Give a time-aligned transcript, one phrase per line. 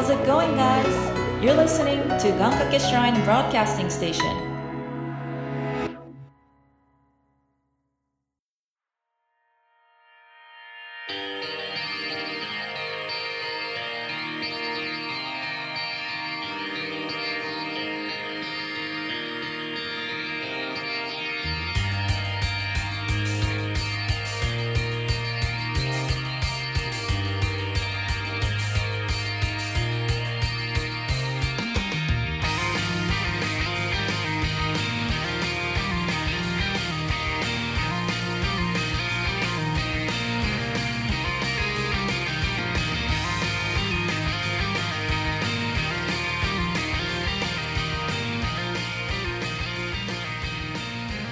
[0.00, 1.44] How's it going, guys?
[1.44, 4.49] You're listening to Gankake Shrine Broadcasting Station.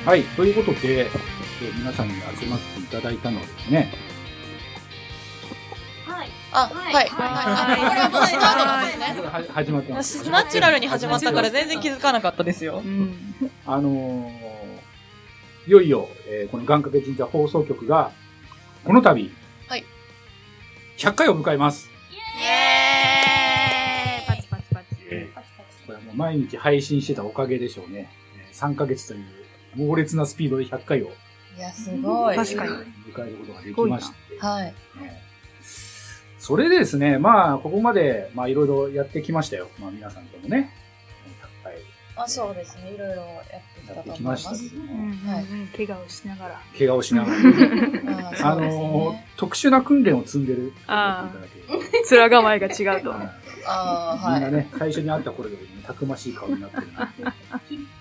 [0.09, 1.11] はい、ということで、
[1.77, 3.93] 皆さんに集まっていただいたのはですね、
[6.51, 6.95] あ、はい。
[6.95, 7.09] はい。
[7.10, 7.79] はい。
[7.79, 10.30] これはもうスタートです始まってます。
[10.30, 12.82] ナチュラルに始まったから全然気づかなかったですよ。
[13.66, 18.10] あのー、いよいよ、えー、この願掛け神社放送局が、
[18.85, 19.30] この度、
[19.69, 19.85] はい。
[20.97, 21.91] 100回を迎えます。
[22.10, 22.15] イ
[22.47, 24.87] エーイパチパチパチ。
[25.10, 28.10] えー、これはもう毎日配信してたおかげでしょうね。
[28.54, 29.38] 3ヶ月という
[29.74, 31.11] 猛烈なスピードで100回を。
[31.57, 32.37] いや、すごい。
[32.37, 32.73] 確かに。
[33.13, 34.38] 迎えることができまして。
[34.38, 34.65] はい。
[34.65, 34.75] ね、
[36.38, 39.69] それでですね、まあ、ここまで、まあ、いろいろやってきましたよ。
[39.80, 40.73] まあ、皆さんともね。
[41.63, 41.77] 100回。
[42.16, 42.93] あ、そうですね。
[42.93, 43.45] いろいろやっ
[43.75, 44.47] てきたと思います。
[44.47, 45.45] やってきましたはい。
[45.77, 46.60] 怪我をしながら。
[46.79, 48.32] 怪我をしながら。
[48.53, 50.73] あの、特殊な訓練を積んでる。
[50.87, 52.15] ああ。
[52.15, 53.13] 面構えが違うと。
[53.13, 53.32] あ
[53.66, 54.41] あ、はい。
[54.41, 57.13] みんなね、最初に会った頃よりもたくましい顔になってるな。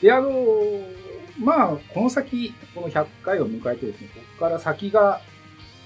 [0.00, 0.82] で、あのー、
[1.38, 5.20] まあ、この先、この100回を迎えてですね、ここから先が、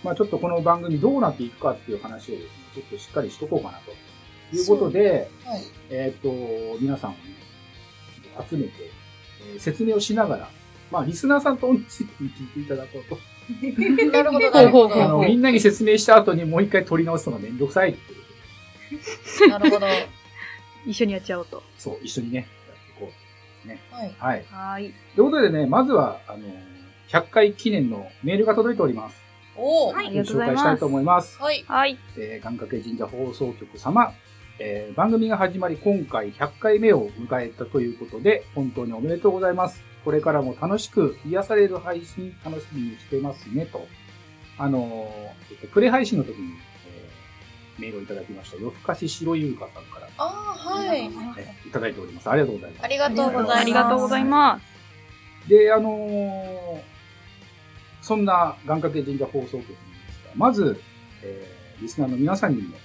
[0.03, 6.33] まあちょっとこの番組どうなっていくかっていう話をですね、ちょっとしっかりしとこうかなということで、はい、えっ、と、
[6.81, 7.19] 皆さんをね、
[8.49, 8.73] 集めて、
[9.53, 10.49] えー、説明をしながら、
[10.91, 11.85] まあリスナーさんと同じに
[12.31, 13.19] 聞いていただこうと。
[14.13, 15.05] なるほど、なるほど。
[15.05, 19.51] あの、みんなに説明した後にもう一回取り直すのがめんどくさいっていう。
[19.51, 19.87] なるほど。
[20.87, 21.63] 一緒にやっちゃおうと。
[21.79, 22.49] そう、一緒にね、
[23.67, 23.81] ね。
[23.91, 24.15] はい。
[24.19, 24.45] はい。
[24.51, 24.95] はい。
[25.15, 26.45] ということでね、まずは、あの、
[27.09, 29.21] 100回記念のメールが届いております。
[29.57, 31.39] おはい、紹介したいと思います。
[31.41, 31.65] はい。
[31.67, 31.99] はい。
[32.17, 34.13] えー、願掛け神社放送局様、
[34.59, 39.83] えー、番組が始まり今回100回目を迎えたということで、本当におめでとうございます。
[40.05, 43.87] これからも楽しく癒される配信楽しみにしてますね、と。
[44.57, 46.53] あのー、プレ配信の時に
[47.81, 50.09] メールをいただきました、夜更かし白優香さんから。
[50.19, 51.07] ああ、はい。
[51.07, 52.31] いただいております。
[52.31, 52.85] ありがとうございます。
[52.85, 53.61] ありがとうございます。
[53.61, 55.49] ありがとうございます。
[55.49, 56.81] で、あのー、
[58.03, 60.81] そんな願掛け神社放送局ですが、まず、
[61.23, 62.77] えー、リスナーの皆さんにも、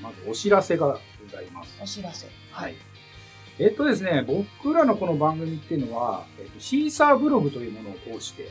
[0.00, 1.78] まずお知らせがございます。
[1.82, 2.26] お知らせ。
[2.50, 2.74] はい。
[3.58, 8.48] えっとですね、僕らのこの番組っていうのは、えっと、シーサーブログというものを通して、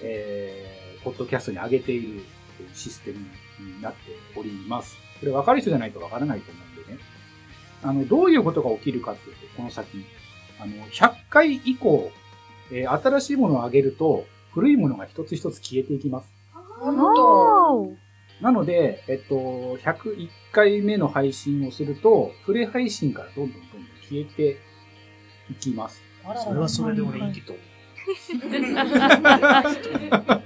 [0.00, 2.24] えー、ポッドキャストに上げている
[2.72, 3.18] システム
[3.58, 3.98] になって
[4.36, 4.96] おります。
[5.20, 6.98] これ分かる人じゃないと分からないと思うんでね。
[7.82, 10.04] あの、どういうことが起きるかっていうと、この先、
[10.58, 12.10] あの、100回以降、
[12.72, 16.32] えー、新しいものを上げると、古いものが一つ一つ消えていきます。
[18.40, 24.58] なので、えっと、101回目の配信をすると、プレ配信からどんどんどんどん消えて
[25.50, 26.02] いきます。
[26.44, 27.54] それはそれで俺いいと。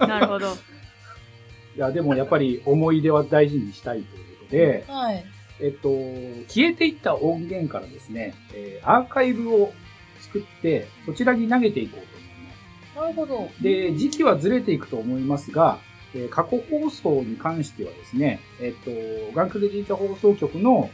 [0.06, 0.54] なるほど。
[1.76, 5.24] いや、でもやっぱり思い出は大事にしたいというで、はい。
[5.60, 5.88] えっと、
[6.48, 9.72] 消えていった音源からですね、えー、アーカイブを
[10.20, 12.96] 作って、そちらに投げていこうと思います。
[12.96, 13.50] なるほど。
[13.60, 15.80] で、時期はずれていくと思いますが、
[16.14, 18.90] えー、過去放送に関してはですね、えっと、
[19.34, 20.90] 眼科で神社放送局の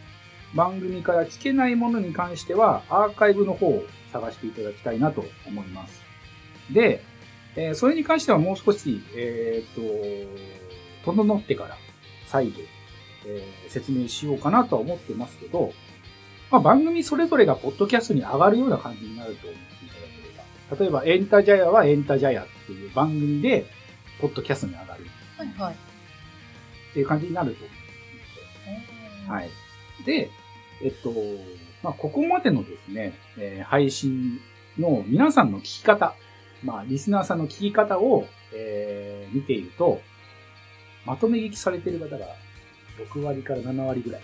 [0.55, 6.03] 番組から聞けないものに関しては、アーカイブの方を探していただきたいなと思います。
[6.73, 7.03] で、
[7.57, 11.77] えー、それに関してはもう少し、えー、っと、整ってから
[12.27, 12.61] 再度、
[13.27, 15.73] えー、説明しようかなとは思ってますけど、
[16.51, 20.07] まあ、番組それぞれがポッドキャストに上がるような感じになると思っていただ
[20.79, 20.85] ければ。
[20.85, 23.67] 例えば、エンタジャヤはエンタジャヤっていう番組で、
[24.21, 25.05] ポッドキャストに上がる。
[25.37, 25.75] はいはい。
[25.75, 25.77] っ
[26.95, 29.51] ていう感じになると思ってはい。
[30.05, 30.31] で、
[30.83, 31.13] えっと、
[31.83, 34.41] まあ、ここまでのですね、えー、配信
[34.79, 36.15] の皆さんの聞き方、
[36.63, 40.01] まあ、リスナーさんの聞き方を、えー、見ていると、
[41.05, 42.27] まとめ聞きされてる方が
[42.99, 44.23] 6割から7割ぐらい。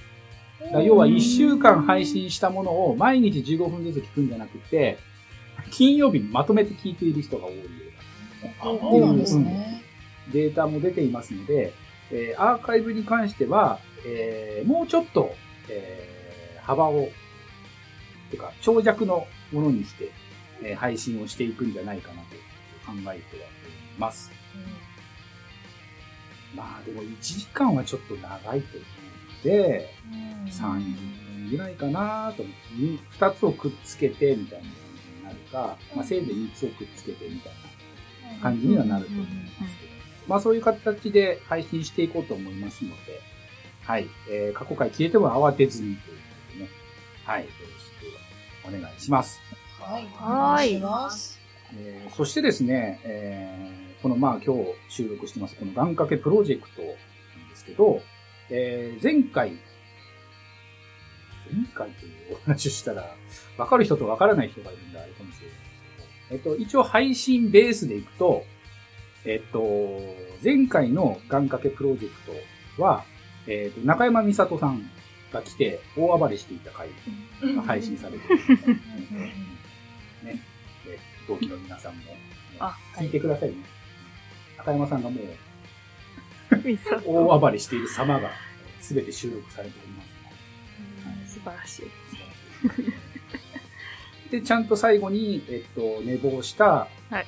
[0.72, 4.98] だ要は1週間配信したものを毎日15分ずつ聞くんじゃなくて、
[5.70, 9.12] 金曜日にまとめて聞いている人が多いような。
[9.12, 9.82] んですね。
[10.32, 11.72] データも出ていますので、
[12.10, 15.34] えー、アーカイブに関しては、えーもうちょっと、
[15.68, 17.08] えー幅を、
[18.30, 20.10] てか、長尺のものにして、
[20.62, 22.28] えー配信をしていくんじゃないかなと
[22.86, 23.20] 考えてはおり
[23.98, 24.30] ます。
[26.54, 28.56] まあでも1時間はちょっと長いと思う
[29.36, 29.88] ので、
[30.46, 34.76] 30分ぐらいかなと思って、に2つをくっつけてみたいな感じ
[35.08, 37.52] になるか、まあせいぜい3つをくっつけてみたい
[38.36, 39.30] な感じにはなると思いま
[39.68, 39.92] すけど、
[40.26, 43.20] まあそういう形で配信していこうと思いますので、
[43.82, 46.70] はい、えー過去回消えても慌てずにということでね、
[47.24, 49.40] はい、よろしくお願いします。
[49.80, 50.06] はい。
[50.14, 51.40] はいお願いします。
[51.76, 56.90] えーそしてですね、えーこのまあ今日収録してます、この願掛けプロジェクトなん
[57.50, 58.00] ですけど、
[58.48, 59.52] えー前回、
[61.52, 63.14] 前回というお話をしたら、
[63.58, 68.44] わかる人とわからない人がいるんであれかもしれないですけど、えっと、一応配信ベースでいくと、
[69.24, 69.62] えっと、
[70.42, 72.20] 前回の願掛けプロジェク
[72.76, 73.04] トは、
[73.46, 74.90] えっと、中山美里さん
[75.32, 76.88] が来て大暴れしていた回
[77.54, 78.38] が配信されてる
[80.24, 80.40] ね。
[81.28, 82.16] 同期の皆さんも、
[82.58, 83.79] あ聞いてくださいね。
[84.60, 85.24] 中山さんがもう
[87.06, 88.30] 大暴れしている様が
[88.80, 90.02] 全て収録されておりま
[91.26, 91.82] す、素晴らしい。
[91.82, 92.16] 素
[92.66, 93.10] 晴らしい
[94.30, 97.26] で、ちゃんと最後に、えっと、寝坊した、はい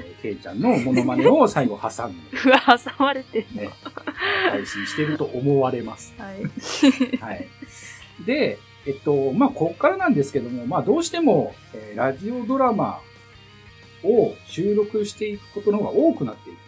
[0.00, 3.46] えー、ケイちゃんのモノマネを最後挟んで、 うわ、挟まれてる。
[3.54, 3.70] ね、
[4.50, 6.14] 配信していると思われます。
[6.16, 6.42] はい。
[7.20, 7.46] はい。
[8.24, 13.00] で、えっと、まあ、こっからなんですけども、まあ、どうしても、えーラジオドラマ
[14.04, 16.58] を収録していくことの方が多くなっていく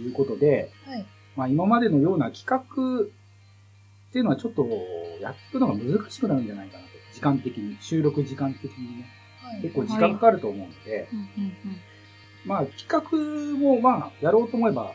[0.00, 1.06] いうことで、はい。
[1.36, 3.06] まあ、今までのような企画っ
[4.12, 4.66] ていうのはちょっと
[5.20, 6.90] やっていくのが難しくなるんじゃないかなと。
[7.12, 9.06] 時間的に、収録時間的にね、
[9.42, 9.62] はい。
[9.62, 11.52] 結構時間かかると思うので、うんうん
[12.46, 14.92] まあ、企画も、まあ、やろうと思えば、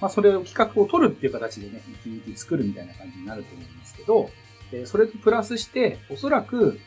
[0.00, 4.30] まあ、それを企画を取るっていう形でね、一日作るみたいな感じになると思うんですけど、
[4.72, 6.78] えーそれとプラスして、おそらく、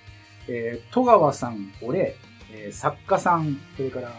[0.47, 2.15] えー戸川さん、俺、
[2.53, 4.11] えー作家さん、それから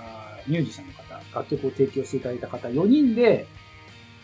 [0.48, 0.99] ミュージシャンの方、
[1.34, 3.46] 楽曲を提供していただいた方、4人で、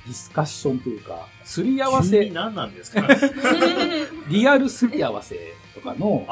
[0.06, 3.02] ディスカッションというか、すり合わせ、何なんですか？
[3.02, 3.12] は
[4.28, 6.26] いリアルすり合わせとかの。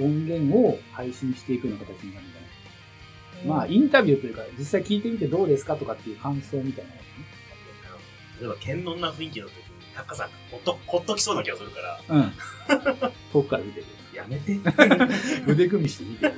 [0.00, 7.00] 音源を配信していくような形になるんじゃないかまあ、インタビューというか、実際聞いてみてどうですかとかっていう感想みたいなね。
[8.40, 9.62] 例えば、堅能な雰囲気の時に、
[9.96, 12.32] タカさんがほっと、ほっときそうな気がするから、うん。
[13.32, 13.86] 遠くから見てる。
[14.14, 14.56] やめて。
[15.50, 16.34] 腕組みして見てる。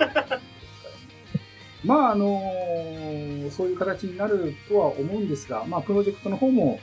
[1.85, 6.79] まあ、あのーそういう形になるとは思うんですが、まあ、プロジェクトの方も、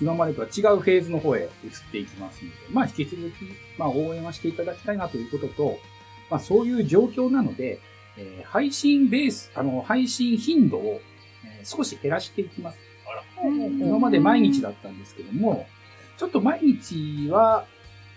[0.00, 1.48] 今までとは違うフェーズの方へ移っ
[1.90, 3.34] ていきますので、まあ、引き続き、
[3.78, 5.78] まあ、応援はしていただきたいなということと、
[6.30, 7.80] まあ、そういう状況なので、
[8.18, 11.00] えー配信ベース、あの、配信頻度を、
[11.44, 12.78] えー少し減らしていきます。
[13.88, 15.66] 今まで毎日だったんですけども、
[16.16, 17.66] ちょっと毎日は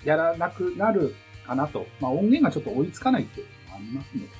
[0.03, 1.15] やらなくなる
[1.47, 1.87] かなと。
[1.99, 4.31] まあ音源がちょっと追いつかないっていうのもありますのでね。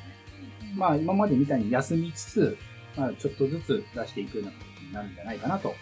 [0.76, 2.58] まあ今までみたいに休みつつ、
[2.96, 5.74] まあちょっとずつ出していくような形になるんじゃないかなと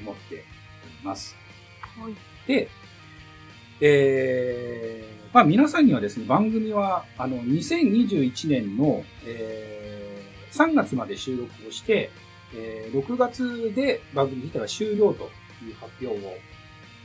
[0.00, 0.44] 思っており
[1.04, 1.36] ます。
[1.98, 2.14] はい
[2.46, 2.68] で、
[3.80, 12.10] えー、まあ皆さんにはですね、番組は、あの、2021年の、えー、3月まで収録をして、
[12.54, 15.30] えー6月で番組自体は終了と
[15.64, 16.34] いう発表を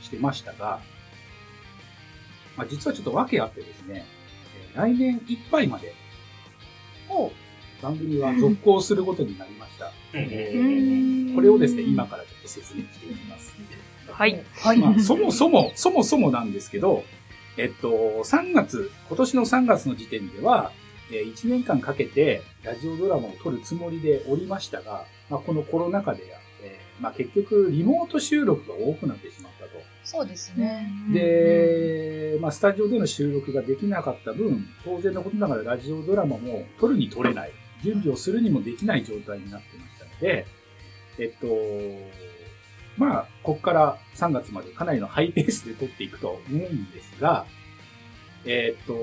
[0.02, 0.80] してましたが、
[2.56, 4.04] まあ、実はちょっと訳あってですね、
[4.74, 5.94] えー来年いっぱいまで、
[7.82, 9.92] 番組は続行することになりました。
[11.34, 13.54] これをですね、今からちょっと説明していきます。
[14.10, 14.42] はい。
[14.56, 14.78] はい。
[14.78, 17.04] まあ、そもそも、そもそもなんですけど、
[17.56, 17.88] えっと、
[18.24, 20.72] 3月、今年の3月の時点では、
[21.10, 26.22] えー1年間かけてラジオドラマを撮るつもりでおりましたが、まあ、このコロナ禍で、
[26.62, 29.70] えーまあ、結局リモート収録が多くなってしまったと。
[30.10, 30.90] そうですね。
[31.12, 37.52] で、まあ、スタジオでの収録ができなかった分、当然のことながらラジオドラマも撮るに撮れない、
[37.84, 40.46] 準備をするにもできない状態になってましたので、
[41.18, 41.46] えっと、
[42.96, 47.44] まあ、ここから3月までかなりのハイペースで撮っていくと思うんですが、
[48.46, 48.94] えっと、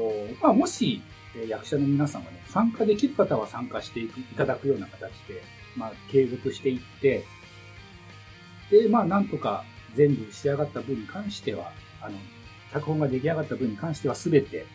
[0.42, 1.04] まあ、もし、
[1.38, 5.44] えー役者の皆さんがね、参加できる方は参加していくいただくような形で、
[5.76, 7.26] まあ、継続していって、
[8.72, 11.72] で、まあ、なんとか全部仕上がった分に関しては、
[12.02, 12.18] あの、
[12.74, 14.66] 脚本が出来上がった分に関しては全て、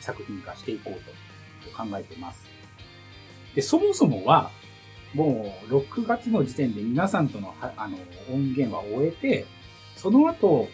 [0.00, 0.94] 作品化していこう
[1.64, 2.46] と考えてます。
[3.54, 4.50] で、そもそもは、
[5.14, 7.98] もう6月の時点で皆さんとのあの
[8.32, 9.46] 音源は終えて、
[9.96, 10.68] その後、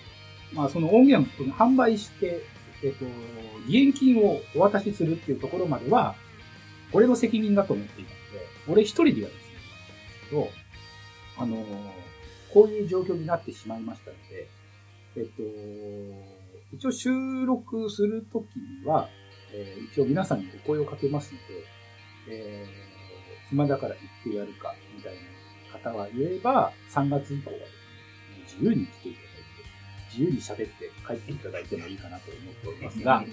[0.52, 2.42] まあその音源を販売して、
[2.82, 3.04] えっと、
[3.66, 6.14] 義援金をお渡しするっていうところまでは、
[6.92, 9.50] 俺の責任だと思っていたので、俺一人でやるんです
[10.30, 10.48] けど、
[11.36, 11.64] あの、
[12.52, 14.48] こういう状況になってしまいましたので、
[15.16, 15.24] えっ
[16.70, 17.10] と、一応収
[17.46, 19.08] 録するときには、
[19.52, 21.44] えー一応皆さんにお声をかけますので、
[22.30, 22.88] えー
[23.50, 23.98] 暇だから行
[24.30, 25.14] ってやるか、みたい
[25.72, 27.64] な方は言えば、3月以降はで
[28.46, 33.24] すね、自由に来ていただいて、自由に喋って帰っていただいてもいいかなと思っておりますが、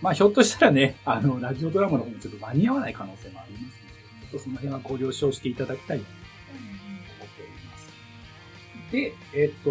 [0.00, 6.00] まあひょっとしたらね、あの、ラジオドラマの方にちょっと間に合わない可能性もありますので、ちょっとその辺はご了承していただきたい。
[8.92, 9.70] で、えっ、と、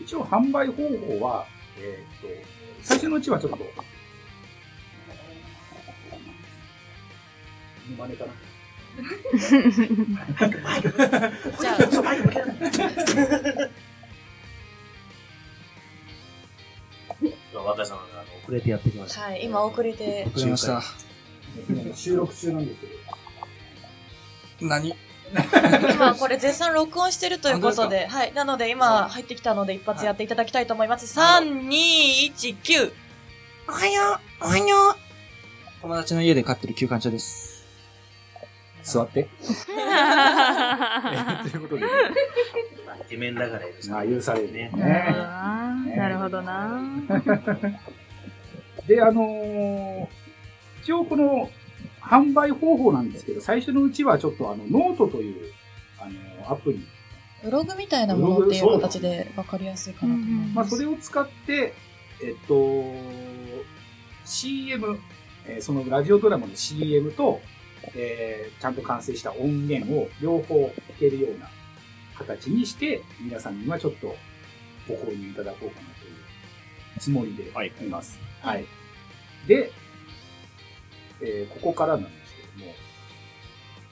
[0.00, 1.46] 一応販売方法は、
[1.78, 2.28] えっ、と、
[2.80, 3.64] 最初のうちはちょっと、モ
[7.90, 8.32] ノマネかな。
[11.60, 11.76] じゃ
[17.52, 18.04] 今、若井さんが
[18.42, 19.26] 遅れてやってきましあ、た。
[19.26, 20.82] はい、今遅れて、遅れました。
[21.94, 22.86] 収録中なんですけ
[24.64, 24.94] ど、何？
[25.94, 28.32] 今これ絶賛録音してるということで、はい。
[28.34, 31.18] なので今入ってきたので一発やっていただきたいと思います。
[31.18, 32.92] 3、2、1、9。
[33.68, 34.96] おはようおはよう
[35.80, 37.64] 友達の家で飼ってる休館長です。
[38.82, 39.28] 座って。
[39.40, 41.82] えーということで、
[42.86, 44.84] まあイケメンだからまあ許されるねね。
[45.86, 46.80] ねなるほどな。
[48.86, 50.06] で、あのー
[50.82, 51.48] 一応この
[52.04, 55.52] 販売方法なんですけど、最初のうちはちょっとあの、ノートという、
[55.98, 56.06] あ
[56.44, 56.86] のアプリ、
[57.42, 60.76] ブログみたいなものっていう形で分かりやすいかなと思いまあ、ます。
[60.76, 61.74] それを使って、
[62.22, 62.84] えっと、
[64.24, 64.98] CM、
[65.46, 67.40] えーそのラジオドラマの CM と、
[67.94, 70.54] えーちゃんと完成した音源を両方
[70.96, 71.48] 聞けるような
[72.16, 74.14] 形にして、皆さんにはちょっと
[74.88, 76.14] ご購入いただこうかなという
[76.98, 78.18] つもりではいいます。
[78.40, 78.66] ははいい。
[79.48, 79.70] で、
[81.20, 82.72] えーここからなんですけども、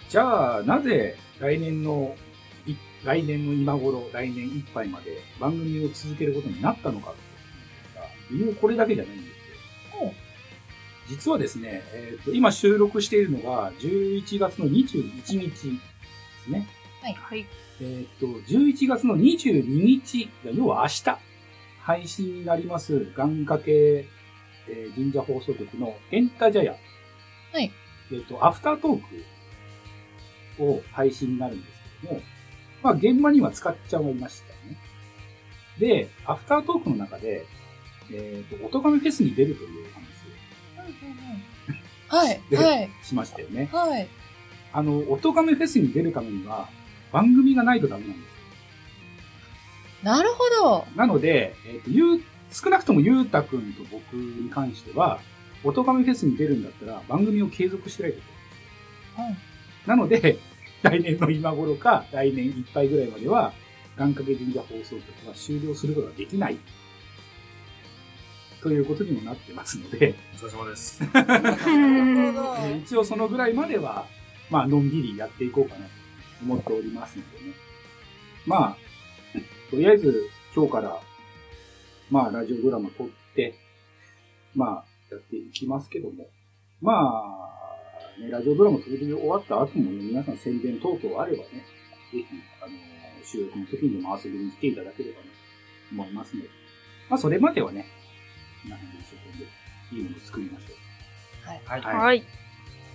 [0.08, 2.14] じゃあ、なぜ来年の、
[2.66, 2.74] い
[3.04, 7.14] 来年の今頃、来年いっぱいまで番組を続けることになったのか
[8.28, 9.34] という、これだけじゃないんです
[9.98, 10.12] けど、
[11.08, 16.68] 実はですね、えーと今収録しているのが11月の21日ですね。
[17.02, 17.46] はい。
[17.80, 21.18] えっ、と、11月の22日、要は明日、
[21.80, 23.72] 配信になります、願掛け、
[24.68, 26.76] えー神社放送局のエンタジャヤ。
[27.52, 27.72] はい。
[28.12, 29.00] えっ、と、アフタートー
[30.58, 32.20] クを配信になるんですけども、
[32.82, 34.76] まあ、現場には使っちゃいましたね。
[35.78, 37.46] で、アフタートークの中で、
[38.12, 39.92] えっ、と、音亀フェスに出るという
[42.12, 43.70] はい、ではい、話しましたよね。
[43.72, 44.06] はい。
[44.74, 46.68] あの、音亀フェスに出るためには、
[47.10, 48.32] 番組がないとダメなんです
[50.04, 50.12] よ。
[50.14, 50.86] なるほど。
[50.94, 55.20] なので、えっ、と、ゆう、少なくともゆうたくんと僕に関しては、
[55.64, 58.20] 音亀フェスに出るんだったら番組を継続しないとい
[59.16, 59.30] けない。
[59.30, 59.52] うん
[59.86, 60.38] なので、
[60.82, 63.52] 来年の今頃か、来年いっぱいぐらいまでは、
[63.96, 66.58] 願掛け神社放送局は終了することができない。
[68.62, 71.00] ということにもなってますので、お疲れ様です。
[71.12, 71.28] なる
[72.32, 74.06] ほどえー一応そのぐらいまでは、
[74.50, 75.90] まあ、のんびりやっていこうかなと
[76.42, 77.54] 思っておりますのでね。
[78.46, 78.76] まあ、
[79.70, 81.00] とりあえず今日から、
[82.10, 83.54] まあ、ラジオドラマ撮って、
[84.54, 86.26] まあ、やっていきますけども、
[86.80, 86.92] ま
[88.18, 91.48] あ、ね、ラジオドラマ撮り終わった後もね、皆さん宣伝等々あればね、
[92.12, 92.24] ぜひ、
[92.60, 92.72] あの、
[93.24, 95.28] 収録の時にでも遊びに来ていただければなと
[95.92, 96.48] 思いますので、
[97.08, 97.86] まあ、それまではね、
[98.64, 99.28] 皆さんで一生懸
[99.92, 101.48] 命いいものを作りましょう。
[101.48, 101.80] はい。
[101.82, 102.24] はいはい。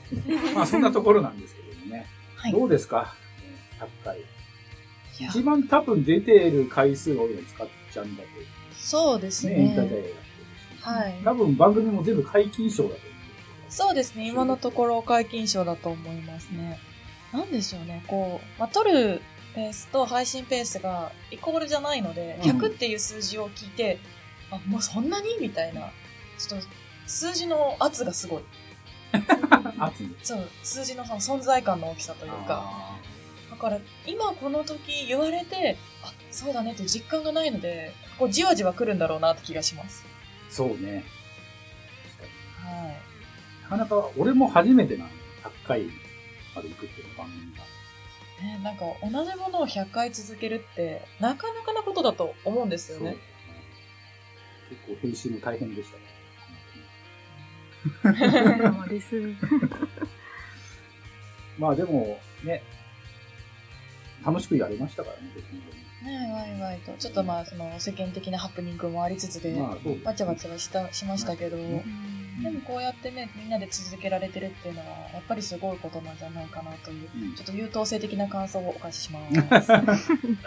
[0.55, 2.05] まあそんなところなんですけどもね。
[2.35, 2.51] はい。
[2.53, 3.13] どうですか？
[3.43, 4.19] えー ?100 回。
[5.29, 8.29] 一番多分出ている回数が多いのは使っちゃうんだと。
[8.75, 9.81] そうですね、エンタ。
[10.87, 13.01] はい多分番組も全部解禁賞だと思
[13.69, 14.27] そうですね。
[14.29, 16.79] 今のところ解禁賞だと思いますね。
[17.33, 18.03] なんでしょうね。
[18.07, 19.21] こう、まあ、撮る
[19.53, 23.99] ペースと配信ペースがイコールじゃないので、うん100っていう数字を聞いて、
[24.51, 25.37] あ、もうそんなに？
[25.41, 25.91] みたいな。
[26.37, 26.67] ちょっと、
[27.07, 28.41] 数字の圧がすごい。
[28.41, 28.45] う。
[29.79, 30.15] 熱い。
[30.23, 32.63] そう、数字の存在感の大きさというか。
[32.63, 32.97] あ
[33.51, 40.05] だから、今この時言われて、あ、そうだねって実感がないので、こうじわじわ来るんだろうなって気がします。
[40.49, 41.03] ーそうね。
[42.17, 42.23] 確か
[42.71, 42.77] に。
[42.79, 42.95] はい。
[43.63, 45.09] なかなか、俺も初めてなの。
[45.43, 45.85] 100回
[46.55, 47.63] まで行くっていう番組が。
[48.41, 53.17] ね、なんか同じものを100回続けるって、なかなかなことだと思うんですよね。
[54.69, 56.03] 結構編集も大変でしたね。
[58.03, 59.15] そうです。
[61.57, 62.61] まあでも、ね、
[64.25, 65.86] 楽しくやりましたからね、別に。
[66.03, 66.93] ねワイワイと。
[66.93, 71.83] ちょっとまあ、その世間的なハプニングもありつつで、まあそうですねわちゃわちゃはした、しましたけど、ね
[72.41, 79.33] でもこうやってね、みんなで続けられてるっていうのは、やっぱりすごいことなんじゃないかなという、うんちょっと優等生的な感想をお返しします。
[79.71, 79.97] なんか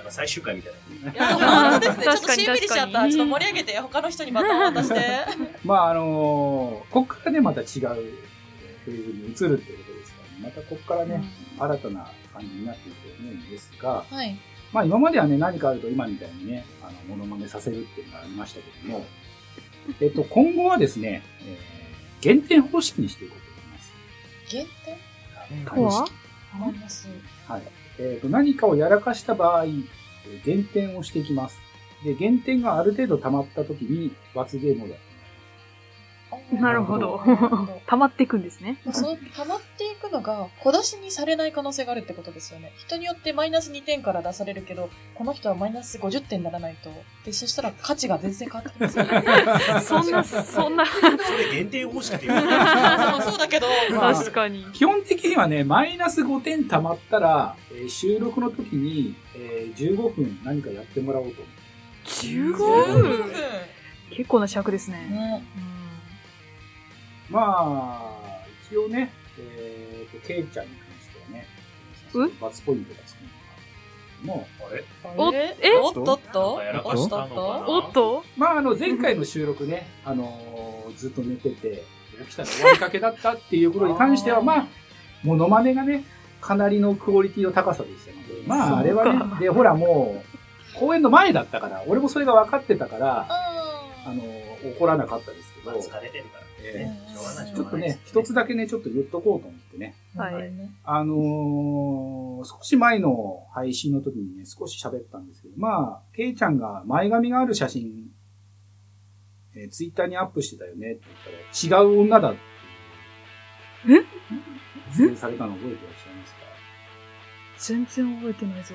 [0.08, 0.72] 最終回みたい
[1.04, 1.12] な。
[1.12, 2.04] いや、本当ですね。
[2.04, 3.10] ちょっとしんみりしちゃった。
[3.10, 5.00] ちょっと盛り上げて、他の人にバトン渡して。
[5.64, 10.42] まああのーこっからね、また違うフェーズに移るってことですからね。
[10.44, 11.24] またこっからね、
[11.58, 14.38] 新たな感じになっていくと思うんですが、はい。
[14.72, 19.04] まあ今まではね、何かあると今みたいにね、あの、モノマネさせるっていうのがありましたけども、
[20.00, 21.80] えっと、今後はですね、えー
[22.20, 23.92] 減点方式にしていこうと思います。
[24.50, 25.64] 減点？
[25.64, 26.04] とは？
[26.66, 27.08] あります。
[27.48, 27.62] はい。
[27.98, 29.84] えっと、何かをやらかした場合、えー
[30.44, 31.58] 減点をしていきます。
[32.04, 35.00] で、減点がある程度溜まった時に罰ゲームをやる
[36.52, 37.20] なるほど。
[37.86, 38.78] 溜まっていくんですね。
[38.92, 42.72] その溜まっていくのが小出しにされない可能性があるってことですよね。
[42.78, 46.90] 人によってマイナス2点から出されるけど、この人はマイナス50点にならないと。
[47.24, 49.24] で、そしたら価値が全然変わってきますよね。
[49.82, 51.00] そんな、そんな、そ
[51.36, 54.64] れ限定方式って言うのそうそうだけど、まあ確かに。
[54.72, 61.54] 基本的にはね、マイナス5点溜まったら、えー収録の時に、えー15分何かやってもらおうと思う。
[62.06, 63.02] 15 15分？
[63.02, 63.32] 分。
[64.10, 64.96] 結構な尺ですね。
[65.10, 65.44] ね。
[67.30, 71.46] まあ、一応ね、えーと、ケイちゃんに関してはね、
[72.14, 75.56] う罰ポイントがつくのがあるんですけども、あれ？
[75.56, 76.14] おえおっと？
[76.14, 76.54] っと？
[76.54, 77.40] なんかやらかしたのかな？
[77.68, 78.24] おっと？
[78.36, 81.84] まあ、あの、前回の収録ね、あのーずっと寝てて、
[82.24, 84.66] 起きたら終わりかけだったっていうことに関しては、あーまあ、
[85.22, 86.04] モノマネがね、
[86.40, 90.22] かなりのクオリティの高さでしたので、まあ、あれはね、で、ほらも
[90.76, 91.68] う、公演の前だったか。
[91.68, 96.90] ら、俺もそれが分かってたから、ああのー怒らなかったですけどまあ、疲れてるからえ
[97.54, 99.94] ちょっとね、一つだけね、ちょっと言っとこうと思ってね。
[100.16, 108.10] ーはいねあのー少し前の配信の時にね、少し喋ったんですけど、まあ、ケイちゃんが前髪がある写真、
[109.54, 112.40] えーツイッターにアップしてたよねって言ったら、違う女だって。
[113.88, 114.04] え？
[114.90, 116.40] 発言されたの覚えてらっしゃいますか？
[117.58, 118.74] 全然覚えてないぞ。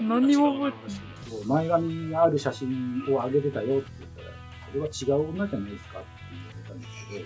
[0.08, 1.46] 何にも覚えてない。
[1.46, 4.01] 前髪がある写真を上げてたよって
[4.74, 7.24] れは違う女じゃないですかって言われたんですけど、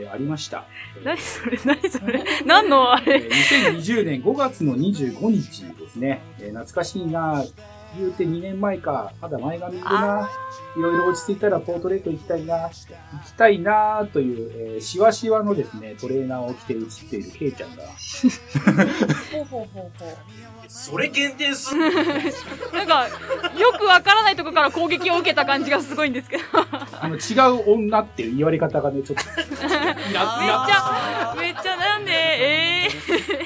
[0.00, 0.64] えーありました。
[1.04, 2.24] 何それ何それ？
[2.46, 3.22] 何のあれ？
[3.24, 6.22] えー2020年5月の25日ですね。
[6.38, 7.44] えー懐かしいな
[7.98, 10.28] 言うて2年前か、まだ前髪でな、
[10.76, 20.16] いろいろ落ち着いたらポートレート行きたいな、行きたいなという、えー、しわしわのですね、トレーナーを着て写っているケイちゃんが、ほうほうほうほう。
[20.68, 21.92] それ限定す なん
[22.86, 26.42] か、よくわからないとこから攻撃を受けた感じがすごいんですけど。
[27.00, 33.43] あの、違う女っていう言われ方がね、ちょっと、 めっちゃ、めっちゃなんで、ええ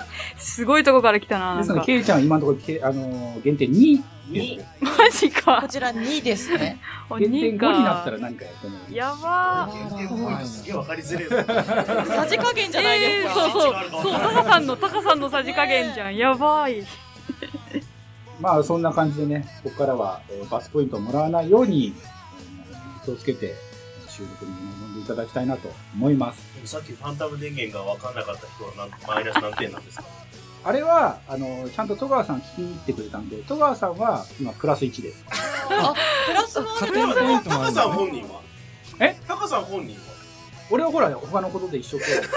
[0.58, 1.86] すごいとこから来たな、なですので。
[1.86, 4.66] ケイちゃんは今のところけ、あのー限定2です。
[4.82, 5.68] マジこか。
[5.68, 6.80] ちら2ですね。
[7.16, 8.22] 限定5になったらか。
[8.24, 8.92] 何かやってもらう。
[8.92, 9.96] やばー。
[9.98, 11.36] 限定ポイントすげえわかりづれえぞ。
[12.12, 13.40] さじ加減じゃないでえー、すか。
[13.40, 14.02] そうそう。
[14.02, 16.16] そう、タカさんの、タカさんのさじ加減じゃん。
[16.16, 16.84] やばい。
[18.40, 23.54] まあ、そんな感じでね、ここからは、えーバスポイントをもらわないように、えー気をつけて、
[24.08, 26.42] 収録に臨んでいただきたいなと思います。
[26.64, 30.04] さっきファンタム電源が分かんなかった人は何マイナス何点なんですか？
[30.64, 35.24] あれは、あの、ちゃんと戸川さん聞きに行ってくれたんで、戸川さんは今プラス1です。
[35.70, 35.94] あ、
[36.26, 38.12] プラスもある加点ポイントもタカさんあるんだね。
[38.12, 38.40] 本人は？
[39.00, 39.16] え？
[39.26, 40.02] タカさん本人は？
[40.70, 42.28] 俺はほら、他のことで一生懸命。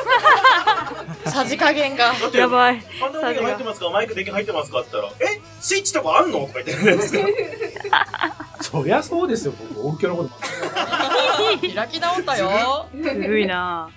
[1.31, 2.13] さじ加減が。
[2.13, 2.79] だってやばい。
[2.79, 3.89] ファンタム電源入ってますか？
[3.89, 4.79] マイク電源入ってますか？
[4.81, 5.41] って言ったら、え？
[5.59, 6.41] スイッチとかあんの？
[6.41, 7.25] とか言ってるんですよ。
[8.61, 10.35] そりゃそうですよ、僕、音響のことも。
[11.75, 12.85] 開き直ったよ。
[12.93, 13.89] いな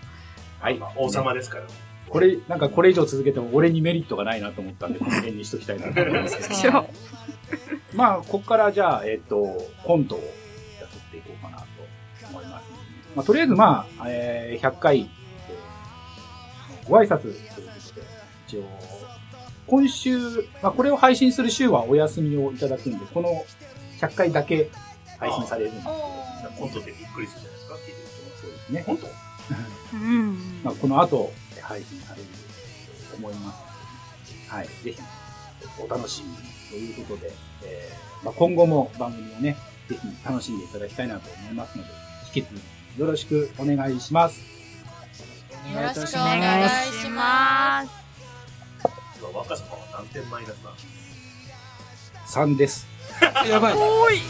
[0.61, 1.65] はいまあ王様ですから。
[2.15, 6.55] これ、なんかこれ以上続けても俺にメリットがないなと思ったんで、この辺にしときたいなと思いますけど。
[6.55, 6.87] しょ
[7.93, 10.25] まあ、ここからじゃあ、えっ、と、コントをや
[10.87, 11.65] っていこうかなと
[12.31, 12.65] 思います。
[13.17, 17.69] まあ、とりあえずまあ、えー100回、えーご挨拶ということで、
[18.47, 18.63] 一応、
[19.67, 20.19] 今週、
[20.63, 23.45] まあ、これを配信する週はお休みをいただくんで、この
[24.01, 24.71] 100回だけ
[25.19, 27.97] 配信されるんですけど、コントってびっくりするじゃないですか聞いてる
[28.41, 28.83] そうですね。
[28.83, 28.93] 人。
[28.93, 30.61] 本当うん。
[30.63, 31.33] まあ、この後、
[31.65, 32.29] 配信される
[33.11, 33.67] と思いますの
[34.49, 34.49] で。
[34.49, 34.69] はい。
[34.83, 34.99] ぜひ、
[35.83, 36.37] お楽しみに
[36.71, 37.33] ということで、
[37.65, 39.57] えーまあ、今後も番組をね、
[39.89, 41.91] ぜひ楽しんでいただきたいなと思いますので、
[42.35, 42.61] 引き続
[42.97, 44.41] きよろしくお願いします。
[44.41, 44.47] よ
[45.83, 47.91] ろしくおお願願いいししまます。
[49.19, 50.77] 今若様は何点マイナスなの
[52.55, 52.87] ？3です。
[53.49, 53.75] やばい。
[53.77, 54.21] おい。「